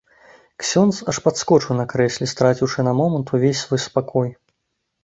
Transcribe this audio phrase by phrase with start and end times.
[0.61, 4.29] Ксёндз аж падскочыў на крэсле, страціўшы на момант увесь свой спакой.